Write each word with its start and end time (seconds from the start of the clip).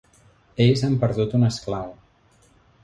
Ells 0.65 0.81
han 0.87 0.97
perdut 1.03 1.37
un 1.41 1.47
esclau. 1.51 1.95